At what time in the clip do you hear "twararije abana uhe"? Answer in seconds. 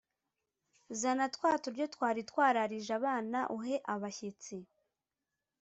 2.29-3.75